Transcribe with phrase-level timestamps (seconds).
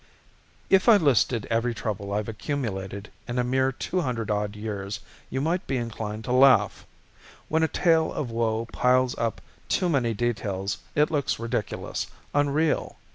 [0.67, 5.41] _If I listed every trouble I've accumulated in a mere two hundred odd years you
[5.41, 6.87] might be inclined to laugh.
[7.49, 12.97] When a tale of woe piles up too many details it looks ridiculous, unreal.